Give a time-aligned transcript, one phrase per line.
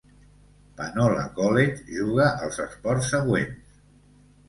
[0.79, 3.81] Panola College juga els esports següents.